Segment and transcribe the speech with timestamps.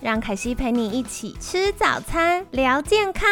[0.00, 3.28] 让凯西陪你一起吃早餐，聊健康。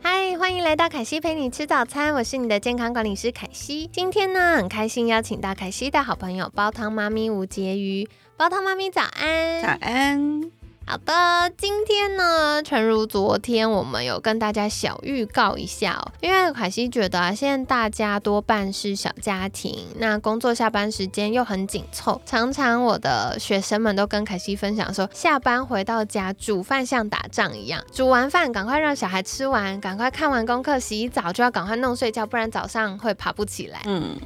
[0.00, 3.86] 嗨，欢迎来到凯西陪你吃早餐，我是你的健康管理师凯西。
[3.92, 8.08] 今天呢，很开心邀请到凯西的好朋友煲汤妈咪吴婕妤。
[8.38, 10.50] 煲汤妈咪早安，早安。
[10.88, 11.12] 好的，
[11.58, 16.12] 今天呢，诚如昨天，我们有跟大家小预告一下哦。
[16.20, 33.82] 因为凯西觉得啊，现在大家多半是小家庭，那工作下班时间又很紧凑，常常我的学生们都跟凯西分享说，下班回到家煮饭像打仗一样，煮完饭赶快让小孩吃完，赶快看完功课，洗澡就要赶快弄睡觉，不然早上会爬不起来。
[33.86, 34.16] 嗯。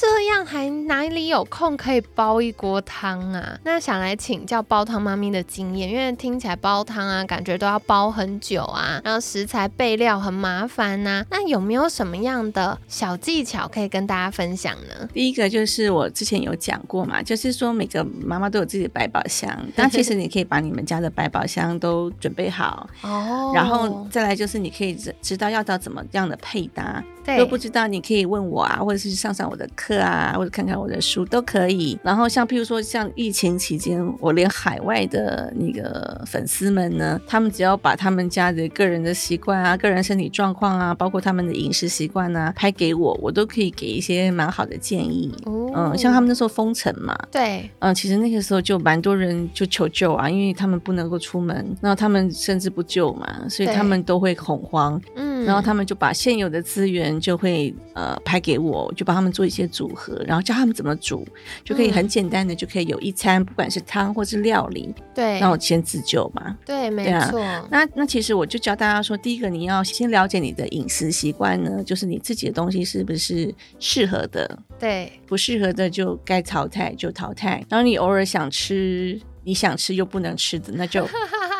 [0.00, 3.58] 这样还哪里有空可以煲一锅汤啊？
[3.64, 11.24] 那想来请教煲汤妈咪的经验，因为听起来煲汤啊，感觉都要煲很久啊，然后食材备料很麻烦呐。
[11.32, 15.08] 那有没有什么样的小技巧可以跟大家分享呢？
[15.12, 27.02] 第一个就是我之前有讲过嘛，就是说每个妈妈都有自己的百宝箱，那其实你可以把你们家的百宝箱都准备好哦，然后再来就是你可以知知道要到怎么样的配搭。
[27.24, 31.98] 对都不知道，你可以问我啊，或者是上上我的课啊，或者看看我的书都可以。
[32.02, 45.32] 然后像譬如说，像疫情期间，我连海外的那个粉丝们呢，他们只要把他们家的个人的习惯啊、个人身体状况啊，包括他们的饮食习惯啊，拍给我，我都可以给一些蛮好的建议。
[45.74, 55.00] 嗯，像他们那时候封城嘛，对，嗯，其实那个时候就蛮多人就求救啊，因为他们不能够出门，那他们甚至不救嘛，所以他们都会恐慌。
[55.16, 56.98] 嗯，然后他们就把现有的资源。
[57.18, 61.26] 就会呃拍给我，就帮他们做一些组合，然后教他们怎么煮，
[61.62, 64.94] 就可以很简单的就可以有一餐，不管是汤或是料理。
[65.14, 66.56] 对，那我先自救嘛。
[66.64, 67.40] 对，没错。
[67.70, 74.58] 那那其实我就教大家说，第一个你要先了解你的饮食习惯呢，就是你自己的东西是不是适合的。
[74.78, 77.64] 对，不适合的就该淘汰就淘汰。
[77.68, 81.02] 然后你偶尔想吃，你想吃又不能吃的，那就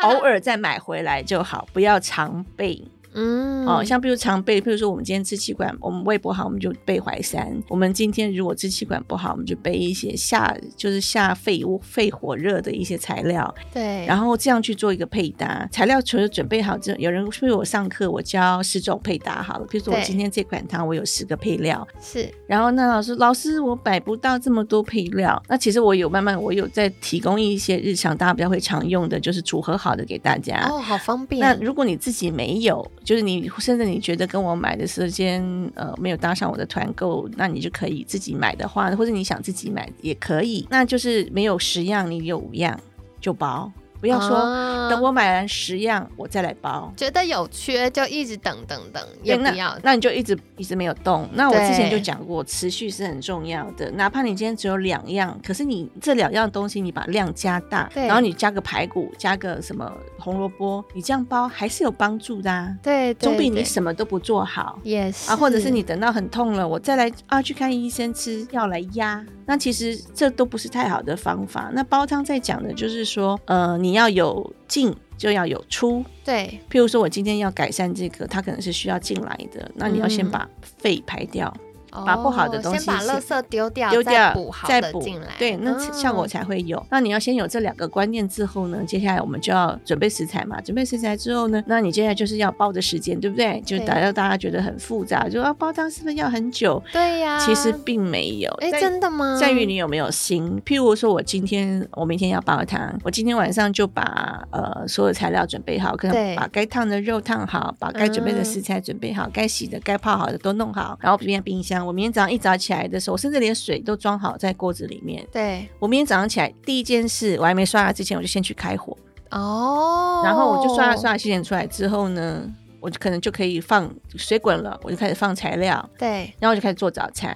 [0.01, 2.83] 偶尔再买回来就好，不要常备。
[3.19, 7.61] 嗯，哦，像比如常备，比如说我们今天支气管我们胃不好，我们就备淮山。
[7.67, 13.53] 我们今天如果支气管不好，我们就备一些下就是下肺肺火热的一些材料。
[13.73, 15.67] 对，然后这样去做一个配搭。
[15.69, 21.85] 材料除了准备好之后，有人比如我上课我教十种配搭好了，比如说我今天这款汤我有十个配料。
[21.99, 30.65] 是，然后那老师老师我摆不到这么多配料，那其实我有慢慢我有在提供一些日常大家比较会常用的，就是组合好的给大家。
[30.69, 31.41] 哦，好方便。
[31.41, 32.79] 那如果你自己没有。
[33.09, 35.43] 就是你，甚至你觉得跟我买的时间，
[35.73, 40.67] 呃，没有搭上我的团购，那你就可以自己买的话，或者你想自己买也可以。
[40.69, 42.79] 那就是没有十样，你有五样
[43.19, 43.71] 就包。
[43.99, 51.27] 不要说等我买完十样我再来包，觉得有缺就一直等等等，也不要，那你就一直一直没有动。
[51.33, 53.91] 那我之前就讲过，持续是很重要的。
[53.91, 62.75] 哪怕你今天只有两样，可是你这两样东西你把量加大，然后你加个排骨，加个什么红萝卜，你这样包还是有帮助的。
[62.81, 64.79] 对，总比你什么都不做好。
[64.83, 69.23] 也是啊，或者是你等到很痛了，我再来啊去看医生吃药来压。
[69.45, 71.71] 那其实这都不是太好的方法。
[71.73, 76.03] 那煲汤在讲的就是说，呃，你要有进就要有出。
[76.23, 81.53] 对，譬如说我今天要改善这个，它可能是需要进来的，那你要先把肺排掉。
[81.91, 84.33] 把不好的东西先把垃圾丢掉，丢掉
[84.67, 86.83] 再补进来，对，那效果才会有。
[86.89, 90.59] 那你要先有这两个观念之后呢，接下来我们就要准备食材嘛。
[90.61, 93.61] 准备食材之后呢，那你接下来就是要煲的时间，对不对？
[93.65, 96.81] 就达到大家觉得很复杂，就要煲汤是不是要很久？
[96.91, 98.51] 对呀，其实并没有。
[98.61, 99.37] 哎，真的吗？
[99.39, 100.61] 在于你有没有心。
[100.65, 111.78] 譬如说，我今天我明天要煲汤，我今天晚上就把呃所有材料准备好，可能把该烫的肉烫好，把该准备的食材准备好，该洗的、该泡好的都弄好，然后冰在冰箱。
[111.83, 112.59] 我明天早上一早。
[112.59, 115.25] 起来的时候，我甚至连水都装好在锅子里面。
[115.31, 118.97] 对，我明天早上起来第一件事，我还没刷牙之前，我就先去开火。
[119.31, 122.43] 哦，然后我就刷牙刷牙洗脸出来之后呢，
[122.81, 125.89] 我就可能就可以放水滚了，我就开始放材料。
[125.97, 127.33] 对，然后我就开始做早餐，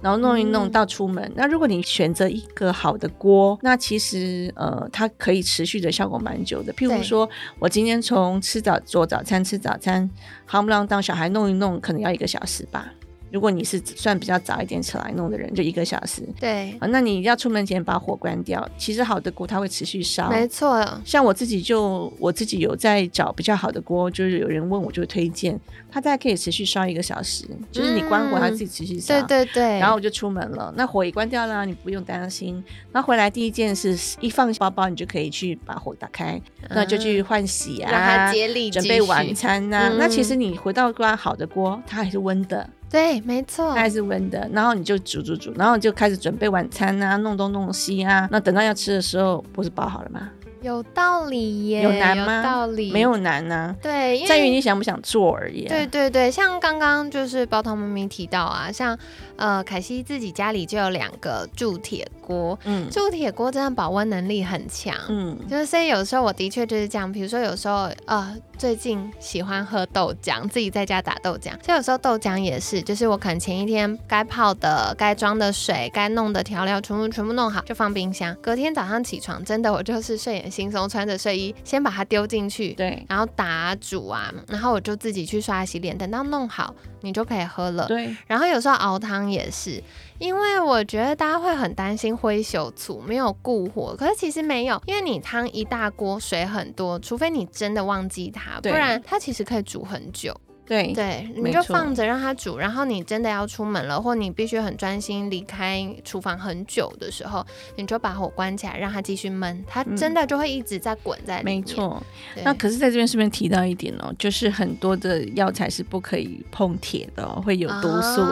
[0.00, 1.32] 然后弄一弄到出门。
[1.34, 6.72] 那如果你选择一个好的锅，那其实呃，它可以持续的效果蛮久的。
[6.74, 10.08] 譬如说，我今天从吃早做早餐吃早餐，
[10.48, 12.92] 夯不啷当小孩弄一弄，可能要一个小时吧。
[13.32, 16.22] 如果你是算比较早一点起来弄的人，就一个小时。
[16.38, 18.68] 对，啊，那你要出门前把火关掉。
[18.76, 20.86] 其实好的锅它会持续烧，没错。
[21.02, 25.58] 像我自己就我自己有在找比较好的锅，就是有人问我就推荐，
[25.90, 29.14] 它大概可以持续烧一个小时，就是你关火它自己持续烧。
[29.14, 29.78] 对对对。
[29.78, 32.62] 然后我就出门了，那火也关掉了，你不用担心。
[32.92, 36.38] 那回来第一件事一放包包，你就可以去把火打开，
[36.68, 39.90] 那就去换洗啊，让它接力准备晚餐呐。
[39.98, 42.68] 那其实你回到关好的锅，它还是温的。
[42.92, 48.28] 对，没错，还是温的，然后你就煮煮煮，然后就开始准备晚餐啊，弄东弄西啊。
[48.30, 50.28] 那等到要吃的时候，不是包好了吗？
[50.60, 52.40] 有道理耶，有难吗？
[52.40, 55.66] 道理没有难呐，对，在于你想不想做而已。
[55.66, 58.96] 对对对，像刚刚就是包汤妈咪提到啊，像
[59.36, 80.52] 呃凯西自己家里就有两个铸铁锅，嗯，铸铁锅真的保温能力很强，嗯，就是所以有时候我的确就是这样，比如说有时候呃最近喜欢喝豆浆，自己在家打豆浆，所以有时候豆浆也是，就是我可能前一天该泡的、该装的水、该弄的调料全部全部弄好就放冰箱，隔天早上起床真的我就是睡眼。
[80.52, 87.86] 惺忪穿着睡衣，先把它丢进去，对，然后打煮啊，然后我就自己去刷洗脸，等到弄好，你就可以喝了。
[87.86, 89.82] 对，然后有时候熬汤也是，
[90.18, 100.34] 因为我觉得大家会很担心灰朽醋没有固火，可是其实没有，因为你汤一大锅，水很多，除非你真的忘记它，不然它其实可以煮很久。
[100.72, 107.44] 对对，你就放着让它煮，然后你真的要出门了，或你必须很专心离开厨房很久的时候，
[107.76, 111.56] 你就把火关起来，让它继续焖，它真的就会一直在滚在里面。
[111.58, 112.02] 没错，
[112.42, 118.22] 那可是在这边顺便提到一点哦，就是很多的药材是不可以碰铁的，会有毒素，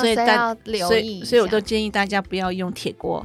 [0.00, 1.22] 所以要留意。
[1.22, 3.24] 所以我都建议大家不要用铁锅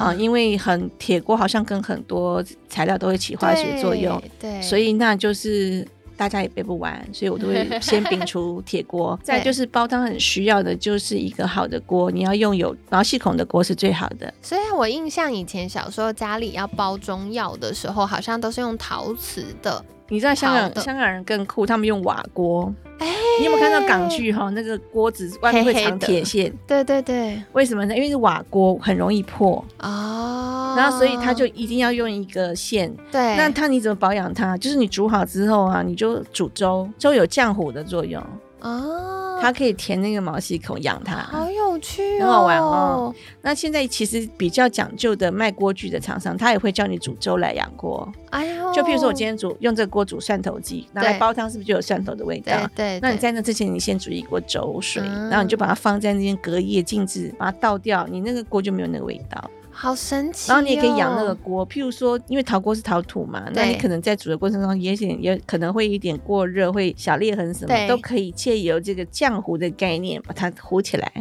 [0.00, 5.86] 啊，因为很铁锅好像跟很多材料都会起化学作用，对，所以那就是。
[6.16, 9.18] 大家也背不完，所以我都会 先摒除铁锅。
[9.22, 14.32] 再就是煲汤很需要的就是一个好的锅，你要用有毛细孔的锅是最好的。
[14.42, 19.84] 所以我印象以前小时候家里要煲中药的时候，好像都是用陶瓷的。
[20.08, 22.72] 你知道香港香港人更酷，他们用瓦锅。
[22.98, 23.08] 哎，
[23.40, 24.48] 你有没有看到港剧哈？
[24.50, 26.52] 那个锅子外面会藏铁线。
[26.64, 27.96] 对对对，为什么呢？
[27.96, 32.94] 因为是瓦锅很容易破哦，然后所以它就一定要用一个线。
[33.10, 34.56] 对，那它你怎么保养它？
[34.58, 38.22] 就是你煮好之后啊，你就煮粥，粥有降火的作用。
[38.60, 43.14] 哦，它可以填那个毛细孔养它，好有趣，很好玩哦。
[43.42, 48.10] 那现在其实比较讲究的卖锅具的厂商，他也会教你煮粥来养锅。
[48.30, 52.68] 哎呦，就譬如说我今天煮用这个锅煮蒜头鸡，拿来煲汤，是不是就有蒜头的味道？
[52.74, 52.98] 对。
[53.00, 59.50] 那你在那之前，你先煮一锅粥水，然后你就把它放在那边隔夜静置，把它倒掉，你那个锅就没有那个味道。
[59.78, 60.48] 好神奇！
[60.48, 71.12] 然后你也可以养那个锅，譬如说，因为陶锅是陶土嘛，那你可能在煮的过程中，也许也可能会一点过热，会小裂痕什么，都可以借由这个浆糊的概念把它糊起来，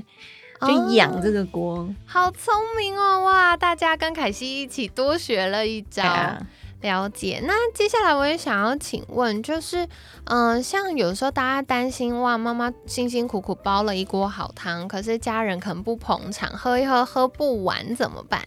[0.62, 1.86] 就养这个锅。
[2.06, 3.26] 好聪明哦！
[3.26, 6.38] 哇，大家跟凯西一起多学了一招。
[6.82, 9.88] 了解，那接下来我也想要请问，就是，
[10.26, 18.42] 嗯，像有时候大家担心哇，妈妈辛辛苦苦煲了一锅好汤，可是家人可能不捧场，喝一喝喝不完怎么办？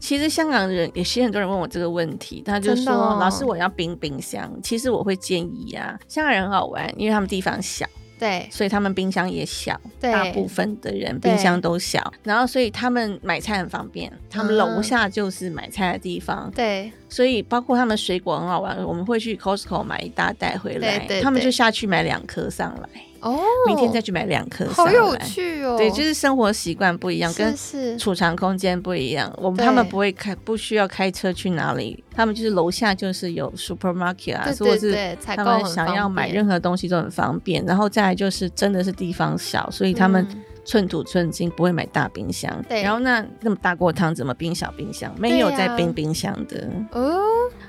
[0.00, 7.86] 其实香港人也是很多人问我这个问题，他就说老师我要冰冰箱，其实我会建议啊，香港人很好玩，因为他们地方小。
[8.22, 16.48] 对，所以他们冰箱也小，大部分的人冰箱都小，然后所以他们买菜很方便，他们楼下就是买菜的地方。
[16.54, 22.88] 对，所以包括他们水果很好玩，我们会去 Costco 买一大袋回来，他们就下去买两颗上来。
[23.22, 25.76] 哦，明天再去买两颗，好有趣哦！
[25.78, 27.56] 对，就是生活习惯不一样，跟
[27.98, 29.32] 储藏空间不一样。
[29.38, 37.64] 我们他们不会开，不需要开车去哪里，他们就是楼下就是有 supermarket 啊，或者是他们想要买任何东西都很方便。
[37.64, 40.26] 然后再来就是真的是地方小，所以他们。
[40.64, 42.64] 寸土寸金，不会买大冰箱。
[42.68, 45.12] 对，然后那那么大锅汤怎么冰小冰箱？
[45.18, 46.68] 没有在冰冰箱的。
[46.92, 47.20] 哦，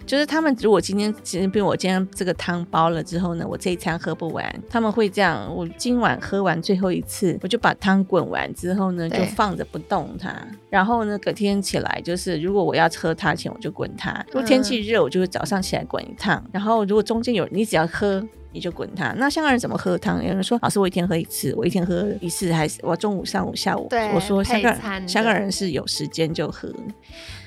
[0.06, 10.36] 就是他们如果今天，其实比如我今天这个汤煲了之后呢，我这一餐喝不完，他们会这样：我今晚喝完最后一次，我就把汤滚完之后呢，就放着不动它。
[10.70, 14.24] 然后呢，隔天起来就是，如果我要喝它前，我就滚它。
[14.28, 16.44] 如果天气热，我就会早上起来滚一趟。
[16.52, 18.24] 然后如果中间有，你只要喝。
[18.54, 19.12] 你就滚它。
[19.18, 20.24] 那香港人怎么喝汤？
[20.24, 23.90] 有人说老师，我一天喝一次，我一天喝一次，还是我中午、上午、下午？
[24.14, 26.70] 我说香港香港人是有时间就喝。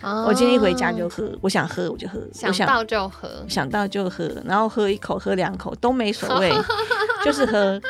[0.02, 6.52] 我今天一回家就喝，我想喝我就喝，想到就喝，想到就喝，然后喝一口、喝两口都没所谓，
[7.25, 7.80] 就是喝。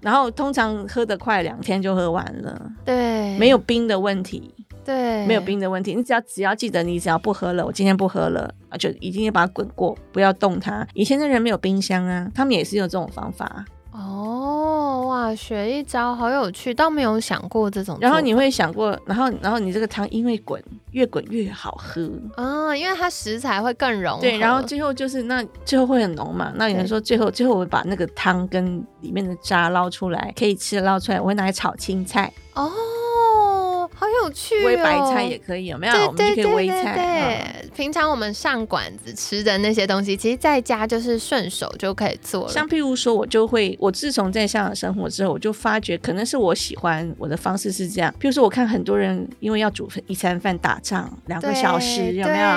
[0.00, 2.70] 然后通常喝得快，两天就喝完了。
[2.84, 4.54] 对，没有冰的问题。
[4.88, 10.86] 对，没有冰的问题，你只要只要记得，你只要不喝了，我今天不喝了啊，就一定要把它滚过，不要动它。
[10.94, 13.66] 以前的人没有冰箱啊，他们也是用这种方法。
[13.92, 17.98] 哦，哇，学一招好有趣，倒没有想过这种。
[18.00, 24.18] 然后你会想过，然后然后你这个汤因为滚越滚越好喝啊，因为它食材会更融。
[24.20, 26.50] 对，然后最后就是那最后会很浓嘛。
[26.56, 32.32] 那有人说最后最后我会把那个汤跟里面的渣捞出来，可以吃的捞出来，我会拿来炒青菜。
[32.54, 32.72] 哦。
[34.28, 34.66] 好有趣哦！
[34.66, 36.06] 微白菜也可以，有没有？
[36.06, 36.94] 我们就可以微菜。
[36.94, 42.52] 对，平常我们上馆子吃的那些东西，其实在家就是顺手就可以做了。
[42.52, 48.12] 像譬如说，我就会，我自从在香港生活之后，我就发觉，可能是我喜欢我的方式是这样。
[48.18, 52.48] 譬如说，我看很多人因为要煮一餐饭打仗两个小时，有没有？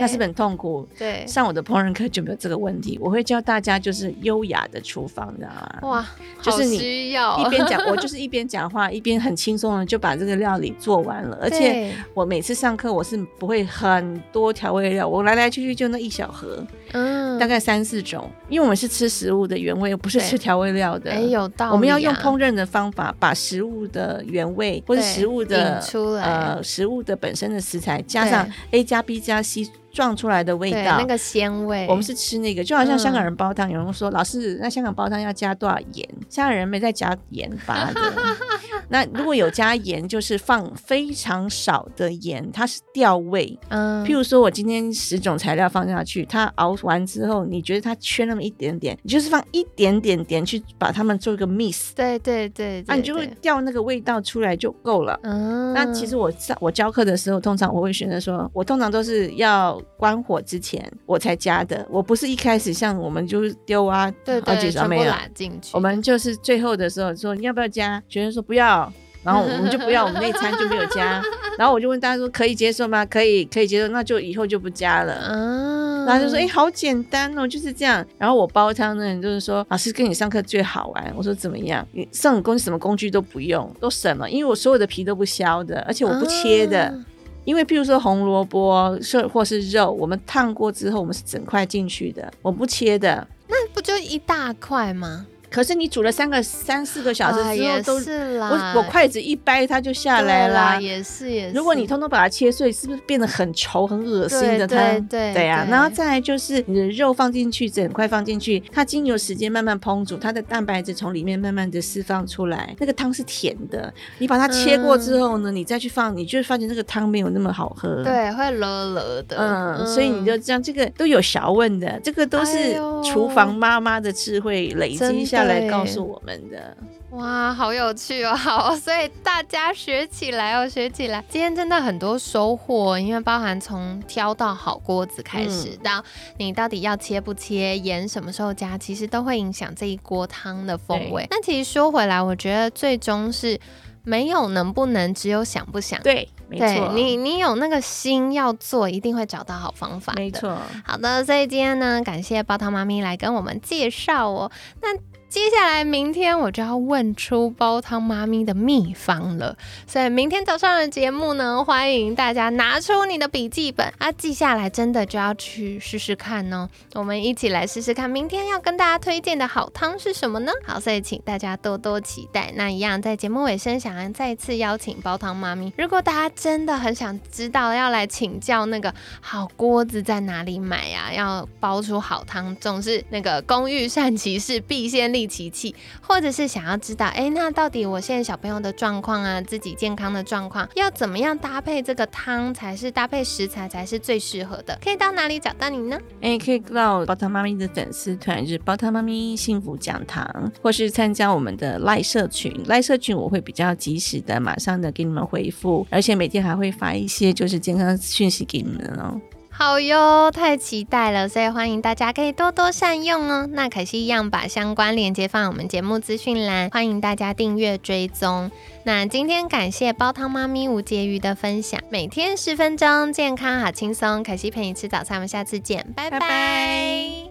[0.00, 0.88] 那是很痛苦。
[0.96, 2.96] 对，上我的烹饪课就没有这个问题。
[3.02, 5.78] 我会教大家就是优雅的厨房，知道吗？
[5.82, 6.06] 哇，
[6.40, 10.72] 就是你一边讲， 我就是一边讲话，一边很轻松的就把这个料理。
[10.78, 16.62] 做完了，而且我每次上课我是不会很多调味料，我来来去去就那一小盒，
[16.92, 21.10] 嗯，大概三四种，因为我们是吃食物的原味，不是吃调味料的。
[21.10, 21.72] 哎，有道理。
[21.72, 25.82] 我们要用烹饪的方法，把食物的原味或者食物的
[26.22, 29.66] 呃食物的本身的食材加上 A 加 B 加 C。
[29.92, 31.86] 撞出来的味道，那个鲜味。
[31.88, 36.08] 我们是吃那个，就好像香港人煲汤，有人说老师，那香港煲汤要加多少盐？
[36.28, 37.90] 香港人没在加盐吧？
[38.88, 43.58] 那如果有加盐，就是放非常少的盐，它是调味。
[43.68, 51.94] 嗯，譬如说我今天十种材料放下去，它熬完之后，你觉得它缺那么一点点，你就是放一点点点去把它们做一个 miss。
[51.94, 55.18] 对对对，那你就会调那个味道出来就够了。
[55.22, 59.79] 嗯，那其实我上我教课的时候，通常我会选择说，我通常都是要。
[59.96, 65.70] 关火之前我才加的，我不是一开始像我们就是丢啊，对对，全部拉进去。
[65.72, 71.22] 我们就是最后的时候说你要不要加，学生说不要，然后我们就不要，我们那餐就没有加。
[71.58, 73.04] 然后我就问大家说可以接受吗？
[73.04, 75.26] 可以，可以接受，那就以后就不加了。
[75.28, 78.02] 嗯，然后就说哎，好简单哦，就是这样。
[78.16, 81.12] 然后我煲汤的人就是说老师跟你上课最好玩。
[81.14, 81.86] 我说怎么样？
[81.92, 86.94] 你上工什么工具都不用，都省了，因为我所有的皮都不削的，而且我不切的。
[87.44, 93.26] 因为譬如说红萝卜是或是肉，我们烫过之后，我们是整块进去的，我不切的。
[93.48, 95.26] 那不就一大块吗？
[95.50, 101.56] 可是你煮了三个三四个小时之后，都是我我筷子一掰它就下来啦，也是也是。
[101.56, 104.78] 如果你通通把它切碎，是不是变得很稠很恶心的汤？
[105.08, 105.66] 对对呀。
[105.68, 113.92] 然后再来就是你的肉放进去，整块放进去，它经由时间慢慢烹煮，它的蛋白质从里面慢慢的释放出来，那个汤是甜的。
[114.18, 118.04] 你把它切过之后呢，你再去放，你就会发现那个汤没有那么好喝。
[118.04, 119.36] 对，会了了的。
[119.36, 125.39] 嗯，所以你就这样，这个都有学问的，这个都是厨房妈妈的智慧累积下。
[125.44, 126.76] 来告诉我们的
[127.10, 128.34] 哇，好有趣哦！
[128.34, 131.24] 好，所以大家学起来哦，学起来。
[131.28, 136.02] 今天真的很多收获，因为包含从挑到好锅子开始，到
[136.38, 141.26] 你到底要切不切，盐什么时候加，其实都会影响这一锅汤的风味。
[141.30, 143.58] 那其实说回来，我觉得最终是
[144.04, 146.00] 没有能不能，只有想不想。
[146.02, 146.92] 对，没错。
[146.94, 150.12] 你你有那个心要做，一定会找到好方法。
[150.14, 150.56] 没错。
[150.84, 154.50] 好的，所以今天呢，感谢煲汤妈咪来跟我们介绍哦。
[154.80, 154.88] 那
[155.30, 159.56] 接下来明天我就要问出煲汤妈咪的秘方了，
[159.86, 166.68] 所以明天早上的节目呢，欢迎大家拿出你的笔记本啊，记下来，真的就要去试试看哦。
[166.94, 170.50] 我们一起来试试看，明天要跟大家推荐的好汤是什么呢？
[170.66, 172.52] 好，所以请大家多多期待。
[172.56, 181.12] 那一样在节目尾声，想要再次邀请煲汤妈咪，如果大家真的很想知道，要来请教那个好锅子在哪里买呀？
[181.14, 185.19] 要煲出好汤，总是那个工欲善其事，必先利。
[185.26, 194.78] 奇器，或者是想要知道，哎，那到底我现在小朋友的状况啊，自己健康的状况，要怎么样搭配这个汤才是搭配食材才是最适合的？
[194.82, 195.98] 可以到哪里找到你呢？
[196.20, 209.20] 哎，可以到煲汤妈咪的粉丝团，就是煲汤妈咪幸福讲堂，或是参加我们的赖社群，赖社群我会比较及时的，马上的给你们回复，而且每天还会发一些就是健康讯息给你们哦。
[209.62, 213.46] 好哟，太期待了，所以欢迎大家可以多多善用哦。
[213.52, 218.50] 那可惜一样把相关链接放我们节目资讯栏，欢迎大家订阅追踪。
[218.84, 224.22] 那今天感谢煲汤妈咪吴婕妤的分享，每天十分钟，健康好轻松。
[224.22, 227.29] 可惜陪你吃早餐，我们下次见，拜拜。